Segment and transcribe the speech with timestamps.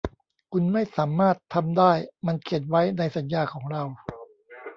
[0.53, 1.91] คุณไม่สามารถทำได้
[2.25, 3.83] มันเขียนไว้ในสัญญาของเรา